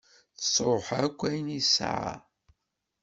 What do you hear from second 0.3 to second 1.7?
Tesruḥ akk ayen i